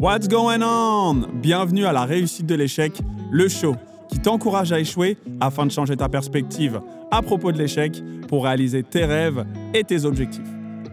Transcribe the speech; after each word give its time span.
What's 0.00 0.28
going 0.28 0.62
on? 0.62 1.26
Bienvenue 1.42 1.84
à 1.84 1.92
la 1.92 2.06
réussite 2.06 2.46
de 2.46 2.54
l'échec, 2.54 2.98
le 3.30 3.48
show 3.48 3.76
qui 4.08 4.18
t'encourage 4.18 4.72
à 4.72 4.80
échouer 4.80 5.18
afin 5.42 5.66
de 5.66 5.70
changer 5.70 5.94
ta 5.94 6.08
perspective 6.08 6.80
à 7.10 7.20
propos 7.20 7.52
de 7.52 7.58
l'échec 7.58 8.02
pour 8.26 8.44
réaliser 8.44 8.82
tes 8.82 9.04
rêves 9.04 9.44
et 9.74 9.84
tes 9.84 10.06
objectifs. 10.06 10.48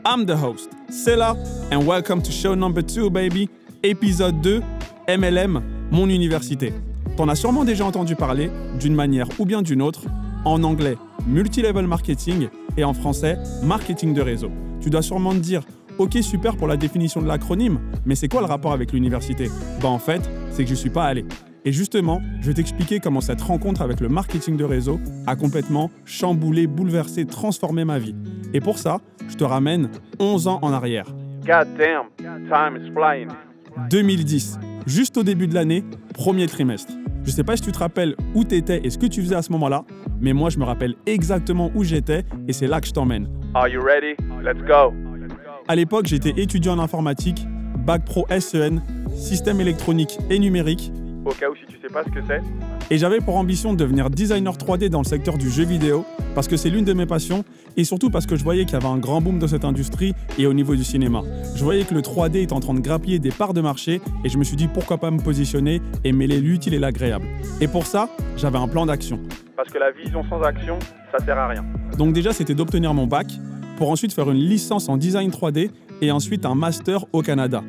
I'm 0.05 0.25
the 0.25 0.35
host, 0.35 0.71
Sela, 0.89 1.37
and 1.71 1.87
welcome 1.87 2.21
to 2.21 2.31
show 2.31 2.53
number 2.53 2.83
2, 2.83 3.09
baby, 3.09 3.49
épisode 3.81 4.41
2, 4.41 4.61
MLM, 5.07 5.61
mon 5.89 6.09
université. 6.09 6.73
T'en 7.15 7.29
as 7.29 7.35
sûrement 7.35 7.63
déjà 7.63 7.85
entendu 7.85 8.17
parler, 8.17 8.51
d'une 8.77 8.93
manière 8.93 9.29
ou 9.39 9.45
bien 9.45 9.61
d'une 9.61 9.81
autre, 9.81 10.01
en 10.43 10.61
anglais, 10.65 10.97
multilevel 11.25 11.87
marketing, 11.87 12.49
et 12.75 12.83
en 12.83 12.93
français, 12.93 13.37
marketing 13.63 14.13
de 14.13 14.21
réseau. 14.21 14.51
Tu 14.81 14.89
dois 14.89 15.01
sûrement 15.01 15.31
te 15.31 15.37
dire, 15.37 15.61
ok 15.97 16.17
super 16.21 16.55
pour 16.55 16.67
la 16.67 16.77
définition 16.77 17.21
de 17.21 17.27
l'acronyme, 17.27 17.79
mais 18.05 18.15
c'est 18.15 18.27
quoi 18.27 18.41
le 18.41 18.47
rapport 18.47 18.73
avec 18.73 18.91
l'université? 18.91 19.49
Bah 19.81 19.89
en 19.89 19.99
fait, 19.99 20.29
c'est 20.51 20.63
que 20.63 20.69
je 20.69 20.75
suis 20.75 20.89
pas 20.89 21.05
allé. 21.05 21.25
Et 21.65 21.71
justement, 21.71 22.21
je 22.39 22.47
vais 22.47 22.53
t'expliquer 22.53 22.99
comment 22.99 23.19
cette 23.19 23.41
rencontre 23.41 23.81
avec 23.81 23.99
le 23.99 24.07
marketing 24.07 24.55
de 24.55 24.63
réseau 24.63 24.99
a 25.25 25.35
complètement 25.35 25.91
chamboulé, 26.05 26.65
bouleversé, 26.65 27.25
transformé 27.25 27.83
ma 27.83 27.99
vie. 27.99 28.15
Et 28.53 28.61
pour 28.61 28.77
ça, 28.77 28.99
je 29.27 29.35
te 29.35 29.43
ramène 29.43 29.89
11 30.19 30.47
ans 30.47 30.59
en 30.61 30.71
arrière. 30.71 31.07
God 31.45 31.67
damn, 31.77 32.07
time 32.17 32.77
is 32.81 32.91
flying. 32.93 33.27
2010, 33.89 34.59
juste 34.85 35.17
au 35.17 35.23
début 35.23 35.47
de 35.47 35.55
l'année, 35.55 35.83
premier 36.13 36.47
trimestre. 36.47 36.93
Je 37.23 37.31
sais 37.31 37.43
pas 37.43 37.57
si 37.57 37.63
tu 37.63 37.73
te 37.73 37.79
rappelles 37.79 38.15
où 38.33 38.45
tu 38.45 38.55
étais 38.55 38.79
et 38.85 38.89
ce 38.89 38.97
que 38.97 39.05
tu 39.05 39.21
faisais 39.21 39.35
à 39.35 39.41
ce 39.41 39.51
moment-là, 39.51 39.83
mais 40.21 40.31
moi 40.31 40.49
je 40.49 40.57
me 40.59 40.63
rappelle 40.63 40.95
exactement 41.05 41.71
où 41.75 41.83
j'étais 41.83 42.23
et 42.47 42.53
c'est 42.53 42.67
là 42.67 42.79
que 42.79 42.87
je 42.87 42.93
t'emmène. 42.93 43.27
Are 43.53 43.67
you 43.67 43.81
ready? 43.81 44.15
Let's 44.41 44.61
go. 44.65 44.93
À 45.67 45.75
l'époque, 45.75 46.05
j'étais 46.07 46.33
étudiant 46.37 46.77
en 46.77 46.79
informatique, 46.79 47.45
bac 47.85 48.03
pro 48.05 48.25
SEN, 48.39 48.81
système 49.15 49.59
électronique 49.59 50.17
et 50.29 50.39
numérique, 50.39 50.91
Au 51.25 51.31
cas 51.31 51.49
où 51.49 51.55
si 51.55 51.65
tu 51.67 51.77
sais 51.81 51.93
pas 51.93 52.03
ce 52.05 52.09
que 52.09 52.19
c'est. 52.25 52.41
et 52.89 52.97
j'avais 52.97 53.19
pour 53.19 53.35
ambition 53.35 53.73
de 53.73 53.77
devenir 53.77 54.09
designer 54.09 54.53
3D 54.55 54.87
dans 54.89 54.99
le 55.01 55.05
secteur 55.05 55.37
du 55.37 55.49
jeu 55.49 55.65
vidéo, 55.65 56.05
parce 56.35 56.47
que 56.47 56.55
c'est 56.55 56.69
l'une 56.69 56.85
de 56.85 56.93
mes 56.93 57.05
passions, 57.05 57.43
et 57.75 57.83
surtout 57.83 58.09
parce 58.09 58.25
que 58.25 58.37
je 58.37 58.43
voyais 58.45 58.63
qu'il 58.63 58.73
y 58.73 58.75
avait 58.77 58.87
un 58.87 58.97
grand 58.97 59.19
boom 59.21 59.39
dans 59.39 59.47
cette 59.47 59.65
industrie 59.65 60.13
et 60.37 60.47
au 60.47 60.53
niveau 60.53 60.73
du 60.75 60.85
cinéma. 60.85 61.21
Je 61.55 61.63
voyais 61.65 61.83
que 61.83 61.93
le 61.93 62.01
3D 62.01 62.37
était 62.43 62.53
en 62.53 62.61
train 62.61 62.73
de 62.73 62.79
grappiller 62.79 63.19
des 63.19 63.31
parts 63.31 63.53
de 63.53 63.59
marché, 63.61 63.99
et 64.23 64.29
je 64.29 64.37
me 64.37 64.43
suis 64.45 64.55
dit 64.55 64.67
pourquoi 64.69 64.97
pas 64.99 65.11
me 65.11 65.19
positionner 65.19 65.81
et 66.05 66.13
mêler 66.13 66.39
l'utile 66.39 66.75
et 66.75 66.79
l'agréable. 66.79 67.25
Et 67.59 67.67
pour 67.67 67.85
ça, 67.85 68.09
j'avais 68.37 68.57
un 68.57 68.69
plan 68.69 68.85
d'action. 68.85 69.19
Parce 69.57 69.69
que 69.69 69.79
la 69.79 69.91
vision 69.91 70.23
sans 70.29 70.41
action, 70.43 70.77
ça 71.11 71.23
sert 71.25 71.37
à 71.37 71.47
rien. 71.49 71.65
Donc 71.97 72.13
déjà, 72.13 72.31
c'était 72.31 72.53
d'obtenir 72.53 72.93
mon 72.93 73.07
bac, 73.07 73.27
pour 73.77 73.91
ensuite 73.91 74.11
faire 74.11 74.29
une 74.29 74.39
licence 74.39 74.89
en 74.89 74.97
design 74.97 75.29
3D 75.29 75.69
et 76.01 76.11
ensuite 76.11 76.45
un 76.45 76.55
master 76.55 77.05
au 77.13 77.21
Canada. 77.21 77.63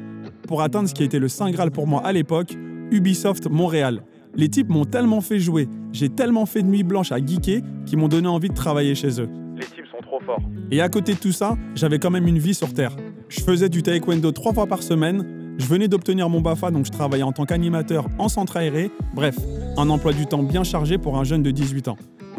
Pour 0.49 0.63
atteindre 0.63 0.89
ce 0.89 0.95
qui 0.95 1.05
était 1.05 1.19
le 1.19 1.29
Saint 1.29 1.51
Graal 1.51 1.71
pour 1.71 1.87
moi 1.87 2.05
à 2.05 2.13
l'époque, 2.13 2.57
Ubisoft 2.91 3.49
Montréal. 3.49 4.03
Les 4.35 4.49
types 4.49 4.69
m'ont 4.69 4.85
tellement 4.85 5.21
fait 5.21 5.39
jouer, 5.39 5.69
j'ai 5.93 6.09
tellement 6.09 6.47
fait 6.47 6.63
de 6.63 6.69
nuit 6.69 6.83
blanche 6.83 7.13
à 7.13 7.19
geeker 7.19 7.61
qu'ils 7.87 7.99
m'ont 7.99 8.09
donné 8.09 8.29
envie 8.29 8.49
de 8.49 8.55
travailler 8.55 8.95
chez 8.95 9.21
eux. 9.21 9.29
Les 9.57 9.65
types 9.65 9.87
sont 9.91 10.03
trop 10.03 10.21
forts. 10.21 10.43
Et 10.71 10.81
à 10.81 10.89
côté 10.89 11.15
de 11.15 11.19
tout 11.19 11.33
ça, 11.33 11.57
j'avais 11.75 11.99
quand 11.99 12.11
même 12.11 12.27
une 12.27 12.39
vie 12.39 12.55
sur 12.55 12.73
Terre. 12.73 12.97
Je 13.29 13.41
faisais 13.41 13.69
du 13.69 13.83
taekwondo 13.83 14.33
trois 14.33 14.53
fois 14.53 14.67
par 14.67 14.83
semaine, 14.83 15.55
je 15.59 15.67
venais 15.67 15.89
d'obtenir 15.89 16.29
mon 16.29 16.41
BAFA, 16.41 16.71
donc 16.71 16.87
je 16.87 16.93
travaillais 16.93 17.25
en 17.25 17.33
tant 17.33 17.45
qu'animateur 17.45 18.07
en 18.19 18.29
centre 18.29 18.57
aéré, 18.57 18.91
bref, 19.15 19.37
un 19.77 19.91
emploi 19.91 20.13
du 20.13 20.27
temps 20.27 20.43
bien 20.43 20.65
chargé 20.65 20.99
pour 20.99 21.19
un 21.19 21.25
jeune 21.25 21.43
de 21.43 21.51
18 21.51 21.89
ans. 21.89 21.97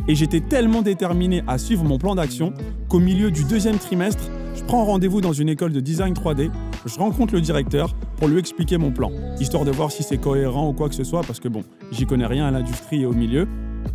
Et 0.08 0.16
j'étais 0.16 0.40
tellement 0.40 0.82
déterminé 0.82 1.44
à 1.48 1.58
suivre 1.58 1.84
mon 1.84 1.98
plan 1.98 2.16
d'action 2.16 2.54
qu'au 2.88 3.00
milieu 3.00 3.32
du 3.32 3.44
deuxième 3.44 3.78
trimestre, 3.78 4.24
je 4.56 4.64
prends 4.64 4.84
rendez-vous 4.86 5.22
dans 5.22 5.34
une 5.34 5.50
école 5.50 5.72
de 5.72 5.80
design 5.80 6.14
3D, 6.14 6.50
je 6.86 6.96
rencontre 6.98 7.34
le 7.34 7.42
directeur 7.42 7.94
pour 8.18 8.28
lui 8.28 8.40
expliquer 8.40 8.78
mon 8.78 8.92
plan, 8.92 9.12
histoire 9.40 9.66
de 9.66 9.72
voir 9.72 9.92
si 9.92 10.04
c'est 10.04 10.18
cohérent 10.18 10.70
ou 10.70 10.74
quoi 10.74 10.90
que 10.90 10.96
ce 10.96 11.04
soit, 11.04 11.22
parce 11.22 11.40
que 11.40 11.48
bon, 11.48 11.64
j'y 11.92 12.06
connais 12.06 12.26
rien 12.26 12.46
à 12.46 12.52
l'industrie 12.52 13.02
et 13.02 13.06
au 13.06 13.14
milieu. 13.14 13.48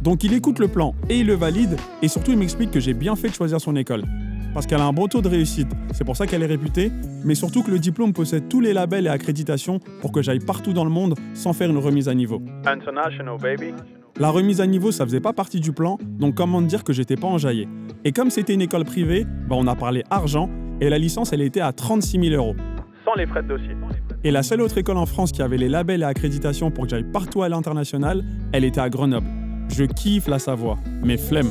Donc 0.03 0.25
il 0.25 0.33
écoute 0.33 0.59
le 0.59 0.69
plan 0.69 0.95
et 1.09 1.21
il 1.21 1.27
le 1.27 1.35
valide, 1.35 1.77
et 2.03 2.09
surtout 2.09 2.31
il 2.31 2.39
m'explique 2.39 2.71
que 2.71 2.81
j'ai 2.81 2.95
bien 2.95 3.17
fait 3.17 3.29
de 3.29 3.35
choisir 3.35 3.61
son 3.61 3.77
école. 3.77 4.05
Parce 4.55 4.67
qu'elle 4.67 4.81
a 4.81 4.87
un 4.87 4.93
bon 4.93 5.09
taux 5.09 5.21
de 5.21 5.29
réussite, 5.29 5.69
c'est 5.93 6.05
pour 6.05 6.17
ça 6.17 6.27
qu'elle 6.27 6.43
est 6.43 6.47
réputée, 6.47 6.93
mais 7.25 7.35
surtout 7.35 7.63
que 7.65 7.71
le 7.71 7.81
diplôme 7.81 8.13
possède 8.13 8.49
tous 8.49 8.61
les 8.61 8.73
labels 8.73 9.07
et 9.07 9.11
accréditations 9.11 9.81
pour 10.01 10.13
que 10.13 10.23
j'aille 10.23 10.39
partout 10.39 10.73
dans 10.73 10.85
le 10.85 10.91
monde 10.91 11.17
sans 11.35 11.53
faire 11.53 11.69
une 11.69 11.79
remise 11.79 12.09
à 12.09 12.15
niveau. 12.15 12.41
International, 12.65 13.37
baby. 13.41 13.75
La 14.17 14.31
remise 14.31 14.61
à 14.61 14.67
niveau, 14.69 14.93
ça 14.93 15.05
faisait 15.05 15.19
pas 15.19 15.33
partie 15.33 15.59
du 15.59 15.73
plan, 15.73 15.99
donc 16.21 16.37
comment 16.37 16.63
dire 16.63 16.85
que 16.85 16.93
j'étais 16.93 17.17
pas 17.17 17.27
enjaillé. 17.27 17.67
Et 18.05 18.13
comme 18.13 18.31
c'était 18.31 18.55
une 18.55 18.63
école 18.63 18.85
privée, 18.85 19.25
bah 19.49 19.57
on 19.59 19.67
a 19.67 19.75
parlé 19.75 20.05
argent, 20.09 20.49
et 20.81 20.89
la 20.89 20.99
licence 20.99 21.33
elle 21.33 21.41
était 21.41 21.61
à 21.61 21.73
36 21.73 22.31
000 22.31 22.37
euros. 22.37 22.55
Sans 23.05 23.15
les 23.15 23.27
frais 23.27 23.43
de 23.43 23.49
dossier. 23.49 23.77
Et 24.23 24.31
la 24.31 24.45
seule 24.45 24.61
autre 24.61 24.79
école 24.79 24.99
en 24.99 25.07
France 25.07 25.33
qui 25.33 25.43
avait 25.43 25.57
les 25.57 25.69
labels 25.69 26.03
et 26.03 26.05
accréditations 26.05 26.71
pour 26.71 26.85
que 26.85 26.91
j'aille 26.91 27.11
partout 27.11 27.43
à 27.43 27.49
l'international, 27.49 28.25
elle 28.53 28.65
était 28.65 28.81
à 28.81 28.89
Grenoble. 28.89 29.27
Je 29.69 29.83
kiffe 29.83 30.29
la 30.29 30.39
Savoie, 30.39 30.77
mais 31.03 31.17
flemme. 31.17 31.51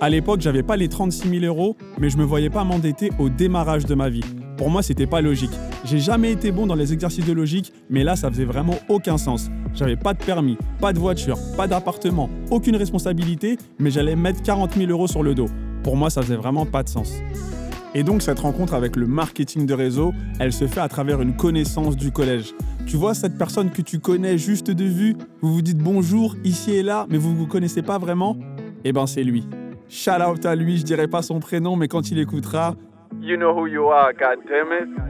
À 0.00 0.08
l'époque, 0.08 0.40
j'avais 0.40 0.62
pas 0.62 0.78
les 0.78 0.88
36 0.88 1.28
000 1.28 1.44
euros, 1.44 1.76
mais 1.98 2.08
je 2.08 2.16
me 2.16 2.24
voyais 2.24 2.50
pas 2.50 2.64
m'endetter 2.64 3.10
au 3.18 3.28
démarrage 3.28 3.84
de 3.84 3.94
ma 3.94 4.08
vie. 4.08 4.24
Pour 4.58 4.70
moi, 4.70 4.82
c'était 4.82 5.06
pas 5.06 5.20
logique. 5.20 5.52
J'ai 5.84 6.00
jamais 6.00 6.32
été 6.32 6.50
bon 6.50 6.66
dans 6.66 6.74
les 6.74 6.92
exercices 6.92 7.24
de 7.24 7.32
logique, 7.32 7.72
mais 7.88 8.02
là, 8.02 8.16
ça 8.16 8.28
faisait 8.28 8.44
vraiment 8.44 8.74
aucun 8.88 9.16
sens. 9.16 9.50
J'avais 9.72 9.94
pas 9.94 10.14
de 10.14 10.18
permis, 10.18 10.58
pas 10.80 10.92
de 10.92 10.98
voiture, 10.98 11.38
pas 11.56 11.68
d'appartement, 11.68 12.28
aucune 12.50 12.74
responsabilité, 12.74 13.56
mais 13.78 13.92
j'allais 13.92 14.16
mettre 14.16 14.42
40 14.42 14.74
000 14.74 14.90
euros 14.90 15.06
sur 15.06 15.22
le 15.22 15.36
dos. 15.36 15.46
Pour 15.84 15.96
moi, 15.96 16.10
ça 16.10 16.22
faisait 16.22 16.36
vraiment 16.36 16.66
pas 16.66 16.82
de 16.82 16.88
sens. 16.88 17.12
Et 17.94 18.02
donc 18.02 18.20
cette 18.20 18.40
rencontre 18.40 18.74
avec 18.74 18.96
le 18.96 19.06
marketing 19.06 19.64
de 19.64 19.74
réseau, 19.74 20.12
elle 20.40 20.52
se 20.52 20.66
fait 20.66 20.80
à 20.80 20.88
travers 20.88 21.22
une 21.22 21.36
connaissance 21.36 21.96
du 21.96 22.10
collège. 22.10 22.52
Tu 22.84 22.96
vois 22.96 23.14
cette 23.14 23.38
personne 23.38 23.70
que 23.70 23.80
tu 23.80 24.00
connais 24.00 24.38
juste 24.38 24.72
de 24.72 24.84
vue, 24.84 25.16
vous 25.40 25.54
vous 25.54 25.62
dites 25.62 25.78
bonjour 25.78 26.34
ici 26.44 26.72
et 26.72 26.82
là, 26.82 27.06
mais 27.08 27.16
vous 27.16 27.30
ne 27.30 27.36
vous 27.36 27.46
connaissez 27.46 27.82
pas 27.82 27.98
vraiment? 27.98 28.36
Eh 28.84 28.92
ben 28.92 29.06
c'est 29.06 29.24
lui. 29.24 29.46
Shout 29.88 30.20
out 30.28 30.44
à 30.44 30.54
lui, 30.54 30.76
je 30.76 30.82
dirais 30.82 31.08
pas 31.08 31.22
son 31.22 31.40
prénom, 31.40 31.76
mais 31.76 31.88
quand 31.88 32.10
il 32.10 32.18
écoutera, 32.18 32.76
You 33.20 33.36
know 33.36 33.52
who 33.52 33.66
you 33.66 33.88
are, 33.90 34.12
god 34.12 34.38
damn 34.48 34.72
it. 34.72 35.08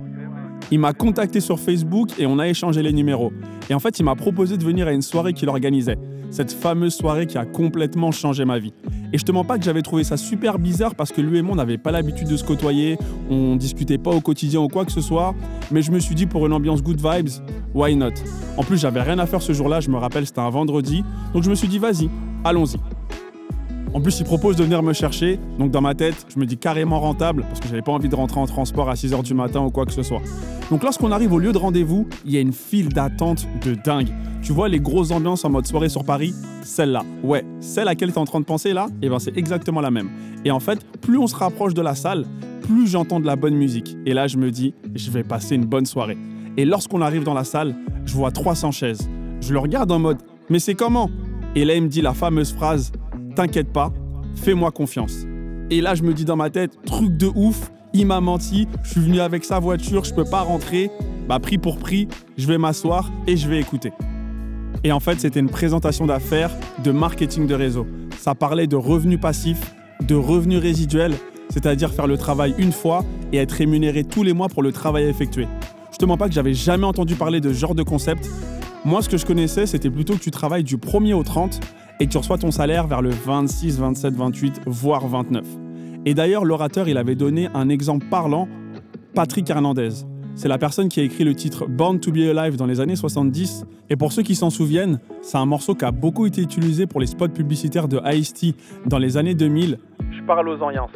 il 0.70 0.78
m'a 0.78 0.92
contacté 0.92 1.41
sur 1.41 1.59
Facebook 1.59 2.10
et 2.19 2.26
on 2.26 2.38
a 2.38 2.48
échangé 2.48 2.82
les 2.82 2.92
numéros. 2.92 3.32
Et 3.70 3.75
en 3.75 3.78
fait, 3.78 3.98
il 3.98 4.04
m'a 4.04 4.14
proposé 4.14 4.56
de 4.56 4.64
venir 4.64 4.86
à 4.86 4.92
une 4.92 5.03
soirée 5.03 5.32
qu'il 5.32 5.48
organisait. 5.48 5.97
Cette 6.31 6.53
fameuse 6.53 6.94
soirée 6.94 7.26
qui 7.26 7.38
a 7.38 7.47
complètement 7.47 8.12
changé 8.12 8.44
ma 8.44 8.58
vie. 8.58 8.75
Et 9.12 9.19
je 9.19 9.25
te 9.25 9.32
mens 9.32 9.44
pas 9.44 9.56
que 9.56 9.64
j'avais 9.64 9.81
trouvé 9.81 10.04
ça 10.04 10.19
super 10.19 10.58
bizarre 10.58 10.94
parce 10.94 11.10
que 11.10 11.22
lui 11.22 11.38
et 11.38 11.42
moi, 11.42 11.54
on 11.54 11.56
n'avait 11.56 11.78
pas 11.78 11.91
l'habitude 11.91 12.28
de 12.28 12.37
se 12.37 12.44
côtoyer, 12.44 12.98
on 13.31 13.56
discutait 13.56 13.97
pas 13.97 14.10
au 14.10 14.20
quotidien 14.20 14.60
ou 14.60 14.69
quoi 14.69 14.84
que 14.84 14.92
ce 14.92 15.00
soit. 15.00 15.34
Mais 15.70 15.81
je 15.81 15.91
me 15.91 15.98
suis 15.98 16.14
dit, 16.14 16.26
pour 16.26 16.47
une 16.47 16.53
ambiance 16.53 16.82
good 16.82 17.00
vibes, 17.00 17.31
why 17.75 17.97
not? 17.97 18.12
En 18.58 18.62
plus, 18.62 18.76
j'avais 18.78 19.00
rien 19.00 19.19
à 19.19 19.26
faire 19.26 19.41
ce 19.41 19.54
jour-là, 19.54 19.81
je 19.81 19.91
me 19.91 19.97
rappelle, 19.97 20.26
c'était 20.26 20.41
un 20.41 20.50
vendredi. 20.50 21.03
Donc 21.32 21.44
je 21.44 21.50
me 21.50 21.54
suis 21.54 21.69
dit, 21.69 21.78
vas-y, 21.78 22.10
allons-y. 22.44 22.76
En 23.94 24.00
plus, 24.03 24.21
il 24.21 24.25
propose 24.25 24.56
de 24.56 24.65
venir 24.65 24.82
me 24.82 24.93
chercher, 24.93 25.41
donc 25.59 25.71
dans 25.71 25.81
ma 25.81 25.94
tête, 25.94 26.26
je 26.28 26.38
me 26.38 26.44
dis 26.44 26.59
carrément 26.59 27.00
rentable, 27.00 27.43
parce 27.49 27.59
que 27.59 27.69
j'avais 27.69 27.82
pas 27.82 27.93
envie 27.93 28.09
de 28.09 28.15
rentrer 28.15 28.38
en 28.38 28.47
transport 28.47 28.91
à 28.91 28.94
6h 28.94 29.22
du 29.22 29.32
matin 29.32 29.60
ou 29.60 29.71
quoi 29.71 29.87
que 29.87 29.93
ce 29.93 30.03
soit. 30.03 30.21
Donc 30.71 30.82
lorsqu'on 30.82 31.10
arrive 31.10 31.32
au 31.32 31.38
lieu 31.38 31.53
de 31.53 31.59
rendez-vous, 31.59 32.06
il 32.26 32.32
y 32.32 32.37
a 32.37 32.41
une 32.41 32.53
file 32.53 32.91
d'attente 32.91 33.49
de 33.65 33.75
dingue. 33.75 34.09
Tu 34.43 34.53
vois 34.53 34.69
les 34.69 34.78
grosses 34.78 35.10
ambiances 35.10 35.44
en 35.44 35.50
mode 35.50 35.66
soirée 35.66 35.88
sur 35.88 36.04
Paris? 36.04 36.34
Celle-là, 36.62 37.03
ouais, 37.22 37.44
celle 37.60 37.84
à 37.88 37.93
laquelle 37.93 38.10
tu 38.10 38.16
es 38.16 38.19
en 38.19 38.26
train 38.26 38.41
de 38.41 38.44
penser 38.44 38.75
là, 38.75 38.88
et 39.00 39.09
ben 39.09 39.19
c'est 39.19 39.37
exactement 39.38 39.81
la 39.81 39.91
même. 39.91 40.10
Et 40.44 40.50
en 40.50 40.60
fait, 40.60 40.78
plus 41.00 41.16
on 41.16 41.26
se 41.26 41.34
rapproche 41.34 41.72
de 41.72 41.82
la 41.82 41.94
salle, 41.94 42.26
plus 42.62 42.87
j'entends 42.87 43.20
de 43.20 43.26
la 43.26 43.37
bonne 43.37 43.55
musique. 43.55 43.97
Et 44.05 44.12
là, 44.12 44.26
je 44.26 44.37
me 44.37 44.50
dis, 44.50 44.75
je 44.94 45.10
vais 45.10 45.25
passer 45.25 45.55
une 45.55 45.65
bonne 45.65 45.87
soirée. 45.87 46.19
Et 46.59 46.66
lorsqu'on 46.66 47.00
arrive 47.00 47.25
dans 47.25 47.34
la 47.34 47.44
salle, 47.44 47.75
je 48.05 48.15
vois 48.15 48.31
300 48.32 48.70
chaises. 48.70 49.09
Je 49.41 49.53
le 49.53 49.59
regarde 49.59 49.91
en 49.91 49.99
mode, 49.99 50.19
mais 50.50 50.59
c'est 50.59 50.75
comment? 50.75 51.10
Et 51.55 51.65
là, 51.65 51.75
il 51.75 51.82
me 51.82 51.88
dit 51.88 52.02
la 52.02 52.12
fameuse 52.12 52.52
phrase, 52.52 52.93
T'inquiète 53.38 53.73
pas, 53.73 53.93
fais-moi 54.35 54.73
confiance. 54.73 55.25
Et 55.70 55.81
là, 55.81 55.94
je 55.94 56.02
me 56.02 56.12
dis 56.12 56.25
dans 56.25 56.35
ma 56.35 56.50
tête, 56.50 56.73
truc 56.85 57.17
de 57.17 57.31
ouf, 57.37 57.70
il 57.94 58.05
m'a 58.05 58.20
menti, 58.20 58.67
je 58.82 58.90
suis 58.90 59.00
venu 59.00 59.20
avec 59.20 59.44
sa 59.44 59.61
voiture, 59.61 60.02
je 60.02 60.12
peux 60.12 60.25
pas 60.25 60.40
rentrer. 60.40 60.90
Bah, 61.29 61.38
prix 61.38 61.56
pour 61.56 61.79
prix, 61.79 62.08
je 62.37 62.49
vais 62.49 62.58
m'asseoir 62.58 63.12
et 63.29 63.37
je 63.37 63.49
vais 63.49 63.61
écouter. 63.61 63.93
Et 64.82 64.90
en 64.90 64.99
fait, 64.99 65.20
c'était 65.20 65.38
une 65.38 65.50
présentation 65.50 66.05
d'affaires 66.05 66.50
de 66.82 66.90
marketing 66.90 67.46
de 67.46 67.55
réseau. 67.55 67.87
Ça 68.19 68.35
parlait 68.35 68.67
de 68.67 68.75
revenus 68.75 69.20
passifs, 69.20 69.73
de 70.00 70.17
revenus 70.17 70.58
résiduels, 70.58 71.14
c'est-à-dire 71.49 71.93
faire 71.93 72.08
le 72.08 72.19
travail 72.19 72.56
une 72.58 72.73
fois 72.73 73.05
et 73.32 73.37
être 73.37 73.52
rémunéré 73.52 74.02
tous 74.02 74.25
les 74.25 74.32
mois 74.32 74.49
pour 74.49 74.64
le 74.64 74.73
travail 74.73 75.05
effectué. 75.05 75.46
Je 75.93 75.96
te 75.99 76.05
mens 76.05 76.17
pas 76.17 76.26
que 76.26 76.35
j'avais 76.35 76.55
jamais 76.55 76.87
entendu 76.87 77.14
parler 77.14 77.40
de 77.40 77.52
ce 77.52 77.56
genre 77.56 77.76
de 77.76 77.85
concept. 77.85 78.29
Moi, 78.85 79.00
ce 79.00 79.08
que 79.08 79.17
je 79.17 79.25
connaissais, 79.25 79.67
c'était 79.67 79.90
plutôt 79.90 80.14
que 80.14 80.23
tu 80.23 80.32
travailles 80.32 80.64
du 80.64 80.76
1er 80.76 81.14
au 81.14 81.23
30 81.23 81.61
et 82.00 82.06
que 82.06 82.11
tu 82.11 82.19
reçois 82.19 82.39
ton 82.39 82.50
salaire 82.50 82.87
vers 82.87 83.03
le 83.03 83.11
26, 83.11 83.79
27, 83.79 84.15
28, 84.15 84.61
voire 84.67 85.06
29. 85.06 85.45
Et 86.06 86.15
d'ailleurs, 86.15 86.45
l'orateur, 86.45 86.89
il 86.89 86.97
avait 86.97 87.15
donné 87.15 87.49
un 87.55 87.69
exemple 87.69 88.06
parlant, 88.11 88.49
Patrick 89.15 89.49
Hernandez. 89.50 89.91
C'est 90.35 90.49
la 90.49 90.59
personne 90.59 90.89
qui 90.89 91.00
a 91.00 91.03
écrit 91.03 91.25
le 91.25 91.35
titre 91.35 91.67
Born 91.67 91.99
to 91.99 92.12
be 92.12 92.19
Alive 92.19 92.56
dans 92.56 92.67
les 92.67 92.81
années 92.81 92.95
70. 92.95 93.67
Et 93.91 93.97
pour 93.97 94.12
ceux 94.12 94.23
qui 94.23 94.37
s'en 94.37 94.50
souviennent, 94.50 95.00
c'est 95.21 95.37
un 95.37 95.47
morceau 95.47 95.75
qui 95.75 95.85
a 95.85 95.91
beaucoup 95.91 96.27
été 96.27 96.41
utilisé 96.41 96.87
pour 96.87 97.00
les 97.00 97.09
spots 97.09 97.29
publicitaires 97.29 97.89
de 97.89 98.00
Ice-T 98.15 98.55
dans 98.87 98.99
les 98.99 99.17
années 99.17 99.35
2000. 99.35 99.79
Je 100.12 100.23
parle 100.23 100.49
aux 100.49 100.62
Oriens. 100.62 100.87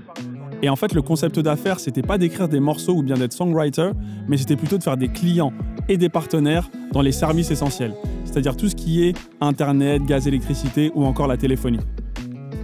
Et 0.63 0.69
en 0.69 0.77
fait, 0.77 0.95
le 0.95 1.03
concept 1.03 1.41
d'affaires, 1.41 1.81
c'était 1.81 2.03
pas 2.03 2.19
d'écrire 2.19 2.49
des 2.49 2.61
morceaux 2.61 2.95
ou 2.95 3.03
bien 3.03 3.17
d'être 3.17 3.33
songwriter, 3.33 3.91
mais 4.29 4.37
c'était 4.37 4.55
plutôt 4.55 4.79
de 4.79 4.85
faire 4.85 4.97
des 4.97 5.09
clients, 5.09 5.53
et 5.89 5.97
des 5.97 6.09
partenaires 6.09 6.71
dans 6.93 7.03
les 7.03 7.13
services 7.13 7.51
essentiels, 7.51 7.95
c'est-à-dire 8.33 8.57
tout 8.57 8.69
ce 8.69 8.75
qui 8.75 9.05
est 9.05 9.15
Internet, 9.41 10.05
gaz, 10.05 10.27
électricité 10.27 10.91
ou 10.95 11.05
encore 11.05 11.27
la 11.27 11.37
téléphonie. 11.37 11.81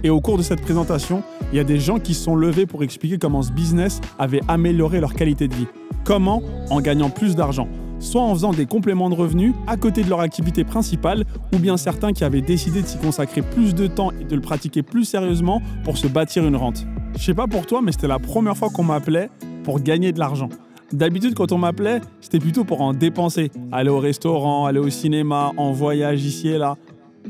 Et 0.03 0.09
au 0.09 0.19
cours 0.21 0.37
de 0.37 0.43
cette 0.43 0.61
présentation, 0.61 1.23
il 1.51 1.57
y 1.57 1.59
a 1.59 1.63
des 1.63 1.79
gens 1.79 1.99
qui 1.99 2.13
se 2.13 2.23
sont 2.23 2.35
levés 2.35 2.65
pour 2.65 2.83
expliquer 2.83 3.17
comment 3.17 3.41
ce 3.41 3.51
business 3.51 4.01
avait 4.17 4.41
amélioré 4.47 4.99
leur 4.99 5.13
qualité 5.13 5.47
de 5.47 5.53
vie. 5.53 5.67
Comment 6.05 6.41
En 6.69 6.81
gagnant 6.81 7.09
plus 7.09 7.35
d'argent? 7.35 7.67
Soit 7.99 8.21
en 8.21 8.33
faisant 8.33 8.53
des 8.53 8.65
compléments 8.65 9.09
de 9.09 9.15
revenus 9.15 9.53
à 9.67 9.75
côté 9.75 10.03
de 10.03 10.09
leur 10.09 10.21
activité 10.21 10.63
principale, 10.63 11.25
ou 11.53 11.59
bien 11.59 11.75
certains 11.75 12.13
qui 12.13 12.23
avaient 12.23 12.41
décidé 12.41 12.81
de 12.81 12.87
s'y 12.87 12.97
consacrer 12.97 13.41
plus 13.41 13.75
de 13.75 13.87
temps 13.87 14.11
et 14.19 14.23
de 14.23 14.35
le 14.35 14.41
pratiquer 14.41 14.83
plus 14.83 15.03
sérieusement 15.03 15.61
pour 15.83 15.97
se 15.97 16.07
bâtir 16.07 16.45
une 16.47 16.55
rente. 16.55 16.85
Je 17.17 17.23
sais 17.23 17.33
pas 17.33 17.47
pour 17.47 17.65
toi, 17.65 17.81
mais 17.81 17.91
c'était 17.91 18.07
la 18.07 18.19
première 18.19 18.55
fois 18.55 18.69
qu'on 18.69 18.83
m'appelait 18.83 19.29
pour 19.65 19.81
gagner 19.81 20.13
de 20.13 20.19
l'argent. 20.19 20.47
D'habitude, 20.91 21.35
quand 21.35 21.51
on 21.51 21.57
m'appelait, 21.57 22.01
c'était 22.19 22.39
plutôt 22.39 22.63
pour 22.63 22.81
en 22.81 22.93
dépenser. 22.93 23.51
Aller 23.71 23.89
au 23.89 23.99
restaurant, 23.99 24.65
aller 24.65 24.79
au 24.79 24.89
cinéma, 24.89 25.51
en 25.55 25.71
voyage 25.71 26.25
ici 26.25 26.47
et 26.47 26.57
là. 26.57 26.77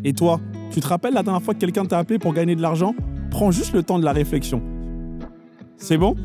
Et 0.04 0.14
toi, 0.14 0.40
tu 0.72 0.80
te 0.80 0.88
rappelles 0.88 1.14
la 1.14 1.24
dernière 1.24 1.42
fois 1.42 1.54
que 1.54 1.60
quelqu'un 1.60 1.86
t'a 1.86 1.98
appelé 1.98 2.20
pour 2.20 2.34
gagner 2.34 2.56
de 2.56 2.62
l'argent? 2.62 2.96
Prends 3.32 3.52
juste 3.52 3.74
le 3.74 3.84
temps 3.84 4.00
de 4.00 4.06
la 4.06 4.14
réflexion. 4.14 4.62
C'est 5.78 5.98
bon? 5.98 6.16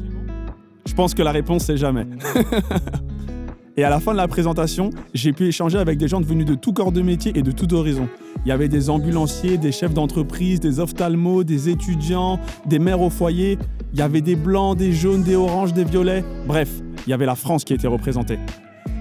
Je 0.87 0.95
pense 0.95 1.15
que 1.15 1.23
la 1.23 1.33
réponse 1.33 1.65
c'est 1.65 1.77
jamais. 1.77 2.07
Et 3.77 3.83
à 3.83 3.91
la 3.91 3.99
fin 3.99 4.13
de 4.13 4.19
la 4.19 4.29
présentation, 4.29 4.91
j'ai 5.15 5.33
pu 5.33 5.49
échanger 5.49 5.79
avec 5.79 5.99
des 5.99 6.07
gens 6.07 6.21
venus 6.21 6.47
de 6.47 6.55
tout 6.55 6.73
corps 6.73 6.93
de 6.93 7.03
métier 7.03 7.33
et 7.35 7.43
de 7.43 7.51
tout 7.51 7.75
horizon. 7.75 8.09
Il 8.45 8.49
y 8.49 8.53
avait 8.53 8.69
des 8.69 8.89
ambulanciers, 8.89 9.59
des 9.59 9.73
chefs 9.73 9.93
d'entreprise, 9.93 10.61
des 10.61 10.79
ophtalmos, 10.79 11.45
des 11.45 11.69
étudiants, 11.69 12.39
des 12.67 12.79
mères 12.79 13.01
au 13.01 13.11
foyer. 13.11 13.59
Il 13.93 13.99
y 13.99 14.03
avait 14.03 14.21
des 14.21 14.37
blancs, 14.37 14.77
des 14.77 14.93
jaunes, 14.93 15.25
des 15.25 15.35
oranges, 15.35 15.73
des 15.73 15.83
violets. 15.83 16.23
Bref, 16.47 16.71
il 17.07 17.11
y 17.11 17.13
avait 17.13 17.27
la 17.27 17.35
France 17.35 17.65
qui 17.65 17.75
était 17.75 17.87
représentée. 17.87 18.39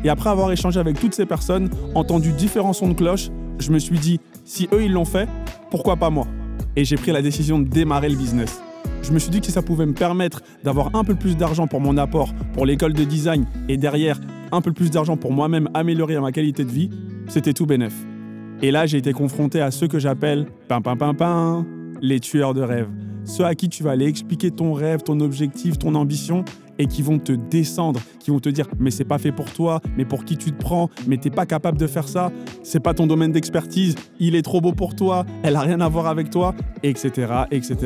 Et 0.04 0.10
après 0.10 0.30
avoir 0.30 0.52
échangé 0.52 0.80
avec 0.80 1.00
toutes 1.00 1.14
ces 1.14 1.26
personnes, 1.26 1.70
entendu 1.96 2.32
différents 2.34 2.74
sons 2.74 2.90
de 2.90 2.94
cloche, 2.94 3.30
je 3.60 3.72
me 3.72 3.80
suis 3.80 4.00
dit, 4.00 4.20
si 4.44 4.68
eux 4.74 4.84
ils 4.84 4.92
l'ont 4.92 5.06
fait, 5.06 5.30
pourquoi 5.72 5.96
pas 5.96 6.10
moi? 6.10 6.28
Et 6.76 6.86
j'ai 6.86 6.96
pris 6.96 7.12
la 7.12 7.22
décision 7.22 7.60
de 7.60 7.68
démarrer 7.68 8.10
le 8.10 8.16
business. 8.16 8.62
Je 9.02 9.12
me 9.12 9.20
suis 9.20 9.30
dit 9.30 9.40
que 9.40 9.46
si 9.46 9.52
ça 9.52 9.62
pouvait 9.62 9.86
me 9.86 9.94
permettre 9.94 10.42
d'avoir 10.64 10.96
un 10.96 11.04
peu 11.04 11.16
plus 11.16 11.38
d'argent 11.38 11.68
pour 11.68 11.82
mon 11.82 11.98
apport, 11.98 12.34
pour 12.54 12.66
l'école 12.66 12.94
de 12.94 13.04
design 13.04 13.46
et 13.70 13.78
derrière 13.78 14.20
un 14.52 14.62
peu 14.62 14.72
plus 14.72 14.92
d'argent 14.92 15.18
pour 15.18 15.32
moi-même 15.32 15.70
améliorer 15.74 16.20
ma 16.20 16.32
qualité 16.32 16.64
de 16.64 16.72
vie, 16.72 16.90
c'était 17.28 17.54
tout 17.54 17.66
bénef. 17.66 17.94
Et 18.62 18.72
là, 18.72 18.86
j'ai 18.86 18.98
été 18.98 19.12
confronté 19.12 19.62
à 19.62 19.72
ceux 19.72 19.88
que 19.88 20.00
j'appelle 20.00 20.48
pin 20.68 21.66
les 22.02 22.20
tueurs 22.20 22.54
de 22.54 22.62
rêves. 22.62 22.90
Ceux 23.26 23.46
à 23.46 23.56
qui 23.56 23.70
tu 23.70 23.84
vas 23.84 23.92
aller 23.92 24.06
expliquer 24.06 24.52
ton 24.52 24.74
rêve, 24.74 25.02
ton 25.04 25.20
objectif, 25.20 25.78
ton 25.78 25.96
ambition 25.96 26.44
et 26.80 26.88
qui 26.88 27.02
vont 27.02 27.20
te 27.20 27.32
descendre, 27.32 28.00
qui 28.20 28.32
vont 28.32 28.40
te 28.40 28.50
dire 28.50 28.68
mais 28.80 28.92
c'est 28.92 29.06
pas 29.06 29.18
fait 29.18 29.32
pour 29.32 29.52
toi, 29.52 29.82
mais 29.98 30.06
pour 30.06 30.26
qui 30.26 30.38
tu 30.38 30.52
te 30.52 30.58
prends, 30.58 30.90
mais 31.08 31.18
t'es 31.18 31.30
pas 31.30 31.46
capable 31.46 31.78
de 31.78 31.88
faire 31.88 32.08
ça, 32.08 32.32
c'est 32.64 32.80
pas 32.80 32.94
ton 32.94 33.08
domaine 33.08 33.32
d'expertise, 33.32 33.96
il 34.20 34.36
est 34.36 34.42
trop 34.42 34.62
beau 34.62 34.74
pour 34.74 34.96
toi, 34.96 35.26
elle 35.44 35.56
a 35.56 35.62
rien 35.62 35.82
à 35.82 35.90
voir 35.90 36.08
avec 36.08 36.30
toi, 36.30 36.56
etc., 36.84 37.32
etc. 37.52 37.78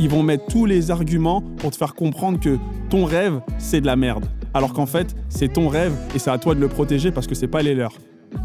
Ils 0.00 0.08
vont 0.08 0.22
mettre 0.22 0.46
tous 0.46 0.66
les 0.66 0.90
arguments 0.90 1.40
pour 1.40 1.70
te 1.70 1.76
faire 1.76 1.94
comprendre 1.94 2.40
que 2.40 2.58
ton 2.90 3.04
rêve 3.04 3.40
c'est 3.58 3.80
de 3.80 3.86
la 3.86 3.96
merde, 3.96 4.26
alors 4.54 4.72
qu'en 4.72 4.86
fait 4.86 5.14
c'est 5.28 5.52
ton 5.52 5.68
rêve 5.68 5.92
et 6.14 6.18
c'est 6.18 6.30
à 6.30 6.38
toi 6.38 6.54
de 6.54 6.60
le 6.60 6.68
protéger 6.68 7.10
parce 7.10 7.26
que 7.26 7.34
c'est 7.34 7.48
pas 7.48 7.62
les 7.62 7.74
leurs. 7.74 7.96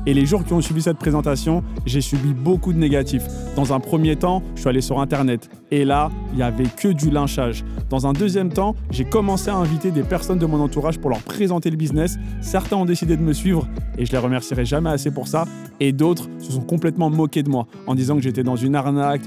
Et 0.05 0.13
les 0.13 0.25
jours 0.25 0.43
qui 0.43 0.53
ont 0.53 0.61
suivi 0.61 0.81
cette 0.81 0.97
présentation, 0.97 1.63
j'ai 1.85 2.01
subi 2.01 2.33
beaucoup 2.33 2.73
de 2.73 2.77
négatifs. 2.77 3.23
Dans 3.55 3.73
un 3.73 3.79
premier 3.79 4.15
temps, 4.15 4.41
je 4.55 4.61
suis 4.61 4.69
allé 4.69 4.81
sur 4.81 4.99
Internet. 4.99 5.49
Et 5.71 5.85
là, 5.85 6.09
il 6.31 6.37
n'y 6.37 6.43
avait 6.43 6.65
que 6.65 6.89
du 6.89 7.09
lynchage. 7.09 7.63
Dans 7.89 8.07
un 8.07 8.13
deuxième 8.13 8.49
temps, 8.49 8.75
j'ai 8.89 9.05
commencé 9.05 9.49
à 9.49 9.55
inviter 9.55 9.91
des 9.91 10.03
personnes 10.03 10.39
de 10.39 10.45
mon 10.45 10.59
entourage 10.59 10.99
pour 10.99 11.09
leur 11.09 11.21
présenter 11.21 11.69
le 11.69 11.77
business. 11.77 12.17
Certains 12.41 12.77
ont 12.77 12.85
décidé 12.85 13.15
de 13.17 13.21
me 13.21 13.33
suivre 13.33 13.67
et 13.97 14.05
je 14.05 14.11
les 14.11 14.17
remercierai 14.17 14.65
jamais 14.65 14.89
assez 14.89 15.11
pour 15.11 15.27
ça. 15.27 15.45
Et 15.79 15.91
d'autres 15.91 16.29
se 16.39 16.51
sont 16.51 16.61
complètement 16.61 17.09
moqués 17.09 17.43
de 17.43 17.49
moi 17.49 17.67
en 17.87 17.95
disant 17.95 18.15
que 18.15 18.21
j'étais 18.21 18.43
dans 18.43 18.55
une 18.55 18.75
arnaque, 18.75 19.21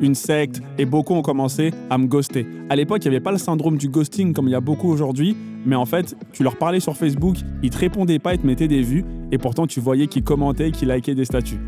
une 0.00 0.14
secte, 0.14 0.62
et 0.78 0.84
beaucoup 0.84 1.14
ont 1.14 1.22
commencé 1.22 1.72
à 1.90 1.98
me 1.98 2.06
ghoster. 2.06 2.46
À 2.70 2.76
l'époque, 2.76 3.04
il 3.04 3.08
n'y 3.08 3.16
avait 3.16 3.22
pas 3.22 3.32
le 3.32 3.38
syndrome 3.38 3.76
du 3.78 3.88
ghosting 3.88 4.32
comme 4.32 4.48
il 4.48 4.52
y 4.52 4.56
a 4.56 4.60
beaucoup 4.60 4.90
aujourd'hui, 4.90 5.36
mais 5.66 5.76
en 5.76 5.86
fait, 5.86 6.16
tu 6.32 6.42
leur 6.42 6.56
parlais 6.56 6.80
sur 6.80 6.96
Facebook, 6.96 7.36
ils 7.62 7.70
te 7.70 7.78
répondaient 7.78 8.18
pas, 8.18 8.34
ils 8.34 8.40
te 8.40 8.46
mettaient 8.46 8.68
des 8.68 8.82
vues, 8.82 9.04
et 9.32 9.38
pourtant 9.38 9.66
tu 9.66 9.80
voyais 9.80 10.06
qu'ils 10.06 10.24
commentaient, 10.24 10.70
qu'ils 10.70 10.88
likaient 10.88 11.14
des 11.14 11.24
statuts. 11.24 11.60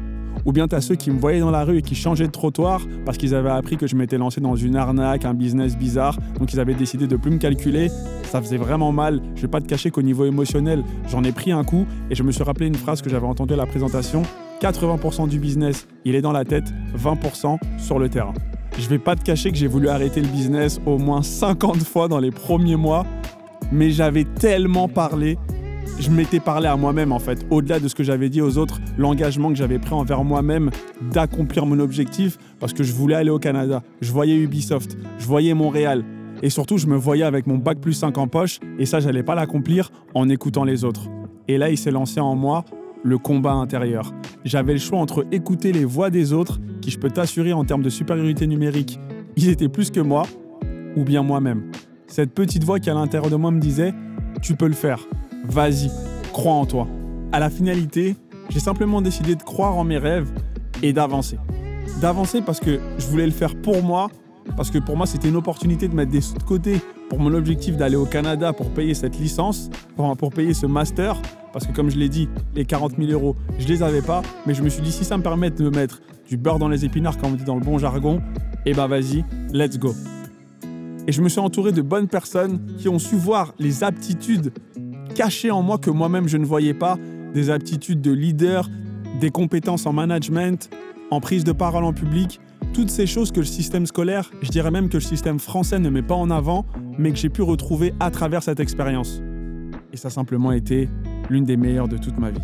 Ou 0.45 0.53
bien 0.53 0.69
tu 0.69 0.75
as 0.75 0.81
ceux 0.81 0.95
qui 0.95 1.11
me 1.11 1.19
voyaient 1.19 1.41
dans 1.41 1.51
la 1.51 1.65
rue 1.65 1.79
et 1.79 1.83
qui 1.83 1.95
changeaient 1.95 2.27
de 2.27 2.33
trottoir 2.33 2.81
parce 3.05 3.19
qu'ils 3.19 3.35
avaient 3.35 3.51
appris 3.51 3.77
que 3.77 3.87
je 3.87 3.97
m'étais 3.97 4.19
lancé 4.19 4.41
dans 4.41 4.57
une 4.57 4.77
arnaque, 4.77 5.25
un 5.25 5.35
business 5.35 5.77
bizarre, 5.77 6.19
donc 6.39 6.53
ils 6.53 6.61
avaient 6.61 6.75
décidé 6.75 7.07
de 7.07 7.17
plus 7.17 7.31
me 7.31 7.39
calculer. 7.39 7.89
Ça 8.25 8.41
faisait 8.41 8.57
vraiment 8.57 8.93
mal. 8.93 9.21
Je 9.35 9.43
vais 9.43 9.49
pas 9.49 9.61
te 9.61 9.67
cacher 9.67 9.91
qu'au 9.91 10.03
niveau 10.03 10.25
émotionnel, 10.25 10.83
j'en 11.09 11.25
ai 11.25 11.33
pris 11.33 11.53
un 11.53 11.65
coup 11.65 11.87
et 12.11 12.15
je 12.15 12.23
me 12.23 12.33
suis 12.33 12.45
rappelé 12.45 12.67
une 12.67 12.75
phrase 12.75 13.03
que 13.03 13.11
j'avais 13.11 13.27
entendue 13.27 13.55
à 13.55 13.57
la 13.57 13.67
présentation 13.67 14.23
80% 14.61 15.29
du 15.29 15.39
business, 15.39 15.89
il 16.05 16.15
est 16.15 16.21
dans 16.21 16.33
la 16.33 16.45
tête, 16.45 16.67
20% 16.97 17.57
sur 17.79 17.99
le 17.99 18.09
terrain. 18.09 18.35
Je 18.79 18.89
vais 18.89 18.99
pas 18.99 19.17
te 19.17 19.23
cacher 19.23 19.51
que 19.51 19.57
j'ai 19.57 19.67
voulu 19.67 19.89
arrêter 19.89 20.21
le 20.21 20.29
business 20.29 20.81
au 20.87 20.99
moins 20.99 21.23
50 21.23 21.79
fois 21.79 22.09
dans 22.09 22.19
les 22.19 22.31
premiers 22.31 22.77
mois, 22.77 23.05
mais 23.73 23.91
j'avais 23.91 24.25
tellement 24.25 24.87
parlé, 24.87 25.39
je 25.99 26.11
m'étais 26.11 26.41
parlé 26.41 26.67
à 26.67 26.77
moi-même 26.77 27.13
en 27.13 27.19
fait, 27.19 27.47
au-delà 27.51 27.81
de 27.81 27.89
ce 27.89 27.95
que 27.95 28.03
j'avais 28.03 28.29
dit 28.29 28.41
aux 28.41 28.59
autres, 28.59 28.81
l'engagement 28.99 29.49
que 29.49 29.57
j'avais 29.57 29.79
pris 29.79 29.95
envers 29.95 30.25
moi-même 30.25 30.71
d'accomplir 31.13 31.67
mon 31.67 31.79
objectif 31.79 32.39
parce 32.59 32.73
que 32.73 32.83
je 32.83 32.93
voulais 32.93 33.17
aller 33.17 33.31
au 33.31 33.39
Canada. 33.39 33.83
Je 34.01 34.13
voyais 34.13 34.37
Ubisoft, 34.37 34.97
je 35.19 35.27
voyais 35.27 35.55
Montréal, 35.55 36.05
et 36.43 36.51
surtout, 36.51 36.79
je 36.79 36.87
me 36.87 36.97
voyais 36.97 37.25
avec 37.25 37.47
mon 37.47 37.59
bac 37.59 37.79
plus 37.81 37.93
5 37.93 38.17
en 38.17 38.27
poche, 38.27 38.61
et 38.79 38.87
ça, 38.87 39.01
j'allais 39.01 39.23
pas 39.23 39.35
l'accomplir 39.35 39.91
en 40.15 40.29
écoutant 40.29 40.65
les 40.65 40.85
autres. 40.85 41.03
Et 41.49 41.59
là, 41.59 41.71
il 41.71 41.77
s'est 41.77 41.91
lancé 41.91 42.21
en 42.21 42.35
moi 42.35 42.65
le 43.03 43.19
combat 43.19 43.53
intérieur. 43.53 44.13
J'avais 44.45 44.73
le 44.73 44.79
choix 44.79 44.99
entre 44.99 45.27
écouter 45.33 45.73
les 45.73 45.85
voix 45.85 46.11
des 46.11 46.33
autres, 46.33 46.59
qui 46.81 46.91
je 46.91 46.99
peux 46.99 47.11
t'assurer 47.11 47.53
en 47.53 47.65
termes 47.65 47.83
de 47.83 47.91
supériorité 47.91 48.47
numérique, 48.47 48.99
ils 49.37 49.49
étaient 49.49 49.69
plus 49.69 49.91
que 49.91 50.01
moi, 50.01 50.23
ou 50.97 51.05
bien 51.05 51.23
moi-même. 51.23 51.71
Cette 52.07 52.33
petite 52.33 52.65
voix 52.65 52.81
qui 52.81 52.91
à 52.91 52.95
l'intérieur 52.95 53.31
de 53.31 53.37
moi 53.37 53.51
me 53.51 53.61
disait 53.61 53.95
Tu 54.43 54.55
peux 54.55 54.67
le 54.67 54.75
faire, 54.75 55.07
vas-y, 55.45 55.91
crois 56.33 56.55
en 56.55 56.67
toi. 56.67 56.87
À 57.33 57.41
la 57.41 57.51
finalité, 57.51 58.17
j'ai 58.49 58.61
simplement 58.61 59.01
décidé 59.03 59.35
de 59.35 59.43
croire 59.43 59.77
en 59.77 59.85
mes 59.85 59.99
rêves 59.99 60.31
et 60.83 60.93
d'avancer. 60.93 61.39
D'avancer 62.01 62.43
parce 62.43 62.61
que 62.61 62.81
je 62.99 63.07
voulais 63.07 63.27
le 63.27 63.33
faire 63.33 63.55
pour 63.55 63.83
moi, 63.83 64.09
parce 64.57 64.71
que 64.71 64.79
pour 64.79 64.97
moi 64.97 65.07
c'était 65.07 65.29
une 65.29 65.37
opportunité 65.37 65.89
de 65.89 65.95
mettre 65.95 66.11
des 66.11 66.21
sous 66.21 66.39
de 66.39 66.43
côté 66.43 66.81
pour 67.09 67.19
mon 67.19 67.35
objectif 67.35 67.77
d'aller 67.77 67.97
au 67.97 68.07
Canada 68.07 68.53
pour 68.53 68.71
payer 68.71 68.95
cette 68.95 69.19
licence, 69.19 69.71
pour, 69.97 70.17
pour 70.17 70.31
payer 70.31 70.55
ce 70.55 70.67
master, 70.67 71.21
parce 71.53 71.67
que 71.67 71.73
comme 71.73 71.91
je 71.91 71.99
l'ai 71.99 72.09
dit, 72.09 72.29
les 72.55 72.65
40 72.65 72.97
000 72.99 73.11
euros, 73.11 73.37
je 73.59 73.67
les 73.67 73.83
avais 73.83 74.03
pas, 74.03 74.23
mais 74.47 74.55
je 74.55 74.63
me 74.63 74.69
suis 74.69 74.83
dit 74.83 74.93
si 74.93 75.05
ça 75.05 75.17
me 75.17 75.23
permet 75.23 75.51
de 75.51 75.69
mettre 75.69 76.01
du 76.29 76.37
beurre 76.37 76.59
dans 76.59 76.69
les 76.69 76.85
épinards, 76.85 77.19
comme 77.19 77.33
on 77.33 77.37
dit 77.37 77.45
dans 77.45 77.57
le 77.57 77.65
bon 77.65 77.79
jargon, 77.79 78.23
eh 78.65 78.73
ben 78.73 78.87
vas-y, 78.87 79.25
let's 79.53 79.79
go. 79.79 79.95
Et 81.07 81.13
je 81.13 81.23
me 81.23 81.29
suis 81.29 81.41
entouré 81.41 81.73
de 81.73 81.83
bonnes 81.83 82.07
personnes 82.07 82.61
qui 82.79 82.89
ont 82.89 82.99
su 82.99 83.17
voir 83.17 83.55
les 83.59 83.83
aptitudes 83.83 84.53
cachées 85.15 85.51
en 85.51 85.63
moi 85.63 85.79
que 85.79 85.91
moi-même 85.91 86.29
je 86.29 86.37
ne 86.37 86.45
voyais 86.45 86.75
pas, 86.75 86.97
des 87.35 87.51
aptitudes 87.51 88.01
de 88.01 88.13
leader, 88.13 88.69
des 89.21 89.31
compétences 89.31 89.87
en 89.87 89.93
management, 89.93 90.71
en 91.11 91.21
prise 91.21 91.45
de 91.45 91.53
parole 91.53 91.85
en 91.85 91.93
public, 91.93 92.41
toutes 92.73 92.91
ces 92.91 93.07
choses 93.07 93.33
que 93.33 93.41
le 93.41 93.47
système 93.47 93.87
scolaire, 93.87 94.31
je 94.43 94.51
dirais 94.51 94.71
même 94.71 94.89
que 94.89 94.97
le 94.97 95.03
système 95.03 95.39
français 95.39 95.79
ne 95.79 95.91
met 95.91 96.03
pas 96.03 96.15
en 96.15 96.31
avant, 96.31 96.65
mais 96.99 97.11
que 97.11 97.17
j'ai 97.17 97.29
pu 97.29 97.43
retrouver 97.43 97.93
à 98.01 98.11
travers 98.11 98.43
cette 98.43 98.61
expérience. 98.61 99.21
Et 99.93 99.97
ça 99.97 100.09
a 100.09 100.11
simplement 100.11 100.53
été 100.53 100.89
l'une 101.29 101.45
des 101.45 101.57
meilleures 101.57 101.89
de 101.89 101.97
toute 101.97 102.19
ma 102.19 102.31
vie. 102.31 102.41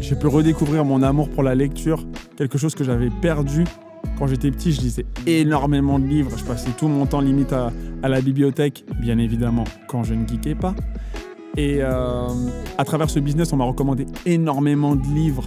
J'ai 0.00 0.16
pu 0.16 0.26
redécouvrir 0.26 0.84
mon 0.84 1.02
amour 1.02 1.28
pour 1.28 1.42
la 1.42 1.54
lecture, 1.54 2.06
quelque 2.36 2.58
chose 2.58 2.74
que 2.74 2.84
j'avais 2.84 3.10
perdu. 3.20 3.64
Quand 4.18 4.26
j'étais 4.26 4.50
petit, 4.50 4.72
je 4.72 4.80
lisais 4.80 5.06
énormément 5.26 5.98
de 5.98 6.06
livres, 6.06 6.32
je 6.36 6.44
passais 6.44 6.70
tout 6.76 6.88
mon 6.88 7.06
temps 7.06 7.20
limite 7.20 7.52
à 7.52 7.70
la 8.08 8.20
bibliothèque, 8.20 8.84
bien 9.00 9.18
évidemment, 9.18 9.64
quand 9.88 10.02
je 10.04 10.14
ne 10.14 10.26
geekais 10.26 10.54
pas. 10.54 10.74
Et 11.56 11.78
euh, 11.80 12.28
à 12.78 12.84
travers 12.84 13.10
ce 13.10 13.18
business, 13.18 13.52
on 13.52 13.56
m'a 13.56 13.64
recommandé 13.64 14.06
énormément 14.24 14.96
de 14.96 15.06
livres, 15.14 15.44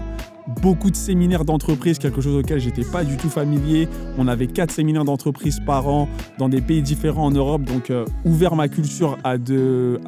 beaucoup 0.62 0.92
de 0.92 0.96
séminaires 0.96 1.46
d'entreprise, 1.46 1.98
quelque 1.98 2.22
chose 2.22 2.36
auquel 2.36 2.60
j'étais 2.60 2.84
pas 2.84 3.04
du 3.04 3.18
tout 3.18 3.30
familier. 3.30 3.88
On 4.20 4.28
avait 4.28 4.46
quatre 4.46 4.72
séminaires 4.72 5.06
d'entreprise 5.06 5.60
par 5.66 5.88
an 5.88 6.08
dans 6.38 6.48
des 6.48 6.62
pays 6.62 6.84
différents 6.84 7.26
en 7.26 7.32
Europe, 7.32 7.64
donc 7.64 7.90
euh, 7.90 8.06
ouvert 8.24 8.56
ma 8.56 8.68
culture 8.68 9.18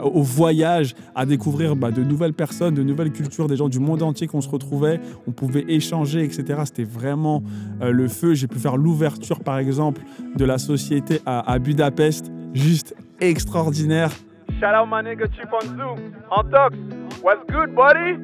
au 0.04 0.22
voyage, 0.22 0.94
à 1.16 1.26
découvrir 1.26 1.76
bah, 1.76 1.90
de 1.90 2.04
nouvelles 2.04 2.34
personnes, 2.34 2.76
de 2.76 2.84
nouvelles 2.84 3.12
cultures, 3.12 3.48
des 3.48 3.56
gens 3.56 3.70
du 3.70 3.80
monde 3.80 4.04
entier 4.04 4.28
qu'on 4.28 4.42
se 4.42 4.50
retrouvait. 4.50 5.00
On 5.28 5.32
pouvait 5.32 5.66
échanger, 5.68 6.24
etc. 6.24 6.62
C'était 6.66 6.84
vraiment 6.84 7.42
euh, 7.82 7.92
le 7.92 8.08
feu. 8.08 8.36
J'ai 8.36 8.48
pu 8.48 8.60
faire 8.60 8.78
l'ouverture, 8.78 9.40
par 9.40 9.58
exemple, 9.58 10.04
de 10.36 10.46
la 10.46 10.60
société 10.60 11.22
à 11.26 11.58
Budapest, 11.58 12.32
juste 12.54 12.96
extraordinaire. 13.20 14.12
Shout 14.60 14.74
out 14.74 14.88
my 14.90 15.04
nigga 15.04 15.28
Chip 15.36 15.54
on. 15.54 15.98
Antox, 16.32 16.76
what's 17.22 17.46
good, 17.48 17.76
buddy? 17.76 18.18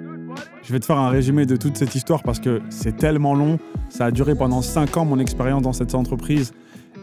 Je 0.63 0.73
vais 0.73 0.79
te 0.79 0.85
faire 0.85 0.97
un 0.97 1.09
résumé 1.09 1.45
de 1.45 1.55
toute 1.55 1.77
cette 1.77 1.93
histoire 1.93 2.23
parce 2.23 2.39
que 2.39 2.59
c'est 2.71 2.97
tellement 2.97 3.35
long. 3.35 3.59
Ça 3.89 4.05
a 4.05 4.11
duré 4.11 4.33
pendant 4.33 4.63
5 4.63 4.97
ans 4.97 5.05
mon 5.05 5.19
expérience 5.19 5.61
dans 5.61 5.73
cette 5.73 5.93
entreprise. 5.93 6.51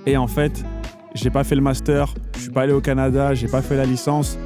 Et 0.04 0.16
en 0.16 0.26
fait, 0.26 0.64
j'ai 1.14 1.30
pas 1.30 1.44
fait 1.44 1.54
le 1.54 1.60
master, 1.60 2.12
je 2.34 2.40
suis 2.40 2.50
pas 2.50 2.62
allé 2.62 2.72
au 2.72 2.80
Canada, 2.80 3.32
j'ai 3.34 3.46
pas 3.46 3.62
fait 3.62 3.76
la 3.76 3.84
licence, 3.84 4.36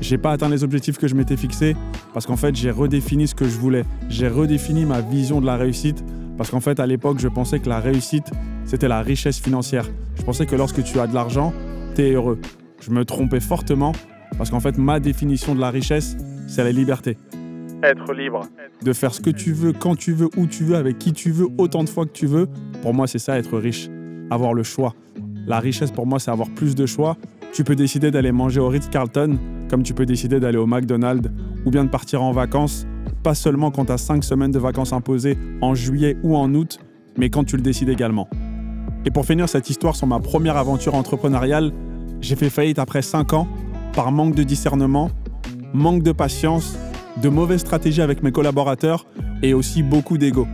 j'ai 0.00 0.16
pas 0.16 0.32
atteint 0.32 0.48
les 0.48 0.64
objectifs 0.64 0.96
que 0.96 1.06
je 1.06 1.14
m'étais 1.14 1.36
fixés. 1.36 1.76
parce 2.14 2.24
qu'en 2.24 2.36
fait, 2.36 2.54
j'ai 2.56 2.70
redéfini 2.70 3.28
ce 3.28 3.34
que 3.34 3.44
je 3.44 3.58
voulais. 3.58 3.84
J'ai 4.08 4.28
redéfini 4.28 4.86
ma 4.86 5.02
vision 5.02 5.42
de 5.42 5.46
la 5.46 5.56
réussite 5.56 6.02
parce 6.38 6.50
qu'en 6.50 6.60
fait, 6.60 6.80
à 6.80 6.86
l'époque, 6.86 7.18
je 7.18 7.28
pensais 7.28 7.58
que 7.58 7.68
la 7.68 7.78
réussite, 7.78 8.30
c'était 8.64 8.88
la 8.88 9.02
richesse 9.02 9.38
financière. 9.38 9.84
Je 10.14 10.22
pensais 10.22 10.46
que 10.46 10.56
lorsque 10.56 10.82
tu 10.82 10.98
as 10.98 11.06
de 11.06 11.14
l'argent, 11.14 11.52
tu 11.94 12.02
es 12.02 12.12
heureux. 12.12 12.38
Je 12.80 12.90
me 12.90 13.04
trompais 13.04 13.40
fortement 13.40 13.92
parce 14.40 14.48
qu'en 14.48 14.60
fait, 14.60 14.78
ma 14.78 15.00
définition 15.00 15.54
de 15.54 15.60
la 15.60 15.68
richesse, 15.68 16.16
c'est 16.46 16.64
la 16.64 16.72
liberté. 16.72 17.18
Être 17.82 18.14
libre. 18.14 18.40
De 18.82 18.94
faire 18.94 19.12
ce 19.12 19.20
que 19.20 19.28
tu 19.28 19.52
veux, 19.52 19.74
quand 19.74 19.96
tu 19.96 20.14
veux, 20.14 20.30
où 20.38 20.46
tu 20.46 20.64
veux, 20.64 20.76
avec 20.76 20.98
qui 20.98 21.12
tu 21.12 21.30
veux, 21.30 21.48
autant 21.58 21.84
de 21.84 21.90
fois 21.90 22.06
que 22.06 22.12
tu 22.12 22.24
veux. 22.24 22.48
Pour 22.80 22.94
moi, 22.94 23.06
c'est 23.06 23.18
ça, 23.18 23.38
être 23.38 23.58
riche. 23.58 23.90
Avoir 24.30 24.54
le 24.54 24.62
choix. 24.62 24.94
La 25.46 25.60
richesse, 25.60 25.90
pour 25.90 26.06
moi, 26.06 26.18
c'est 26.18 26.30
avoir 26.30 26.48
plus 26.48 26.74
de 26.74 26.86
choix. 26.86 27.18
Tu 27.52 27.64
peux 27.64 27.76
décider 27.76 28.10
d'aller 28.10 28.32
manger 28.32 28.60
au 28.60 28.68
Ritz-Carlton, 28.68 29.36
comme 29.68 29.82
tu 29.82 29.92
peux 29.92 30.06
décider 30.06 30.40
d'aller 30.40 30.56
au 30.56 30.66
McDonald's, 30.66 31.28
ou 31.66 31.70
bien 31.70 31.84
de 31.84 31.90
partir 31.90 32.22
en 32.22 32.32
vacances, 32.32 32.86
pas 33.22 33.34
seulement 33.34 33.70
quand 33.70 33.84
tu 33.84 33.92
as 33.92 33.98
5 33.98 34.24
semaines 34.24 34.52
de 34.52 34.58
vacances 34.58 34.94
imposées 34.94 35.36
en 35.60 35.74
juillet 35.74 36.16
ou 36.22 36.34
en 36.34 36.54
août, 36.54 36.78
mais 37.18 37.28
quand 37.28 37.44
tu 37.44 37.56
le 37.56 37.62
décides 37.62 37.90
également. 37.90 38.26
Et 39.04 39.10
pour 39.10 39.26
finir 39.26 39.50
cette 39.50 39.68
histoire 39.68 39.96
sur 39.96 40.06
ma 40.06 40.18
première 40.18 40.56
aventure 40.56 40.94
entrepreneuriale, 40.94 41.74
j'ai 42.22 42.36
fait 42.36 42.48
faillite 42.48 42.78
après 42.78 43.02
5 43.02 43.34
ans 43.34 43.46
par 43.94 44.12
manque 44.12 44.34
de 44.34 44.42
discernement, 44.42 45.10
manque 45.72 46.02
de 46.02 46.12
patience, 46.12 46.76
de 47.22 47.28
mauvaises 47.28 47.60
stratégies 47.60 48.02
avec 48.02 48.22
mes 48.22 48.32
collaborateurs 48.32 49.06
et 49.42 49.54
aussi 49.54 49.82
beaucoup 49.82 50.18
d'ego. 50.18 50.46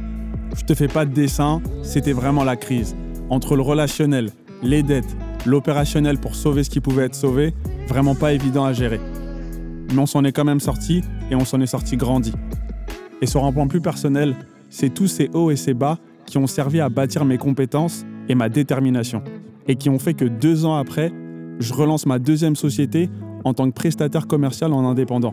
Je 0.57 0.65
te 0.65 0.75
fais 0.75 0.89
pas 0.89 1.05
de 1.05 1.13
dessin, 1.13 1.61
c'était 1.83 2.13
vraiment 2.13 2.45
la 2.45 2.57
crise. 2.57 2.97
Entre 3.29 3.57
le 3.57 3.63
relationnel, 3.63 4.31
les 4.63 4.83
dettes, 4.83 5.17
l'opérationnel 5.45 6.19
pour 6.19 6.35
sauver 6.35 6.65
ce 6.65 6.71
qui 6.71 6.81
pouvait 6.81 7.05
être 7.05 7.15
sauvé, 7.15 7.55
vraiment 7.89 8.15
pas 8.15 8.33
évident 8.33 8.65
à 8.65 8.73
gérer. 8.73 9.01
Mais 9.93 9.99
on 9.99 10.07
s'en 10.07 10.25
est 10.25 10.33
quand 10.33 10.45
même 10.45 10.61
sorti 10.61 11.03
et 11.31 11.35
on 11.35 11.45
s'en 11.45 11.61
est 11.61 11.67
sorti 11.67 11.97
grandi. 11.97 12.33
Et 13.23 13.27
sur 13.27 13.45
un 13.45 13.53
point 13.53 13.67
plus 13.67 13.81
personnel, 13.81 14.35
c'est 14.71 14.93
tous 14.93 15.07
ces 15.07 15.31
hauts 15.33 15.51
et 15.51 15.57
ces 15.57 15.75
bas 15.75 15.99
qui 16.27 16.39
ont 16.39 16.47
servi 16.47 16.81
à 16.81 16.89
bâtir 16.89 17.25
mes 17.25 17.39
compétences 17.39 18.05
et 18.29 18.35
ma 18.35 18.49
détermination, 18.49 19.23
et 19.69 19.77
qui 19.77 19.89
ont 19.89 19.99
fait 19.99 20.15
que 20.15 20.25
deux 20.25 20.65
ans 20.65 20.75
après, 20.75 21.13
je 21.61 21.73
relance 21.73 22.07
ma 22.07 22.19
deuxième 22.19 22.57
société 22.57 23.09
en 23.47 23.55
tant 23.55 23.71
que 23.71 23.75
prestataire 23.75 24.27
commercial 24.27 24.73
en 24.73 24.85
indépendant. 24.85 25.33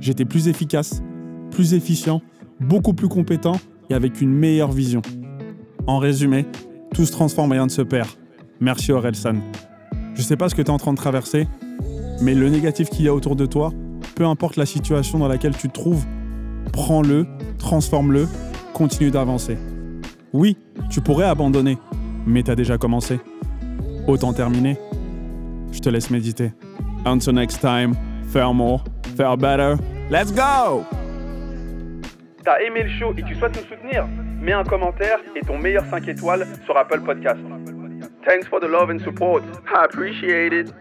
J'étais 0.00 0.24
plus 0.24 0.48
efficace, 0.48 1.02
plus 1.50 1.74
efficient, 1.74 2.22
beaucoup 2.58 2.94
plus 2.94 3.08
compétent 3.08 3.60
et 3.90 3.94
avec 3.94 4.22
une 4.22 4.32
meilleure 4.32 4.72
vision. 4.72 5.02
En 5.86 5.98
résumé, 5.98 6.46
tout 6.94 7.04
se 7.04 7.12
transforme 7.12 7.52
et 7.52 7.56
rien 7.56 7.66
ne 7.66 7.70
se 7.70 7.82
perd. 7.82 8.08
Merci 8.60 8.92
Orelsan. 8.92 9.36
Je 10.14 10.22
sais 10.22 10.38
pas 10.38 10.48
ce 10.48 10.54
que 10.54 10.62
tu 10.62 10.68
es 10.68 10.70
en 10.70 10.78
train 10.78 10.92
de 10.92 10.96
traverser, 10.96 11.48
mais 12.22 12.34
le 12.34 12.48
négatif 12.48 12.88
qu'il 12.88 13.04
y 13.04 13.08
a 13.08 13.14
autour 13.14 13.36
de 13.36 13.44
toi, 13.44 13.74
peu 14.14 14.24
importe 14.24 14.56
la 14.56 14.64
situation 14.64 15.18
dans 15.18 15.28
laquelle 15.28 15.54
tu 15.54 15.68
te 15.68 15.74
trouves, 15.74 16.06
prends-le, 16.72 17.26
transforme-le, 17.58 18.26
continue 18.72 19.10
d'avancer. 19.10 19.58
Oui, 20.32 20.56
tu 20.88 21.02
pourrais 21.02 21.26
abandonner, 21.26 21.76
mais 22.26 22.42
tu 22.42 22.50
as 22.50 22.56
déjà 22.56 22.78
commencé. 22.78 23.20
Autant 24.06 24.32
terminer. 24.32 24.78
Je 25.72 25.80
te 25.80 25.90
laisse 25.90 26.08
méditer. 26.08 26.52
Until 27.06 27.32
next 27.32 27.60
time, 27.60 27.94
faire 28.30 28.52
more, 28.52 28.82
faire 29.16 29.36
better. 29.36 29.76
Let's 30.10 30.32
go! 30.32 30.84
T'as 32.44 32.58
aimé 32.60 32.84
le 32.84 32.90
show 32.98 33.12
et 33.16 33.22
tu 33.22 33.34
souhaites 33.34 33.56
nous 33.56 33.68
soutenir 33.68 34.06
Mets 34.40 34.52
un 34.52 34.64
commentaire 34.64 35.18
et 35.36 35.40
ton 35.40 35.58
meilleur 35.58 35.84
5 35.84 36.08
étoiles 36.08 36.46
sur 36.64 36.76
Apple 36.76 37.00
Podcast. 37.00 37.40
Thanks 38.26 38.46
for 38.48 38.58
the 38.60 38.66
love 38.66 38.90
and 38.90 38.98
support. 39.00 39.42
I 39.66 39.84
appreciate 39.84 40.52
it. 40.52 40.72